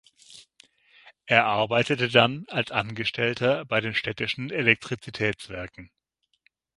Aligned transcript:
Er 1.27 1.45
arbeitete 1.45 2.09
dann 2.09 2.45
als 2.47 2.71
Angestellter 2.71 3.65
bei 3.65 3.81
den 3.81 3.93
Städtischen 3.93 4.49
Elektrizitätswerken. 4.49 5.91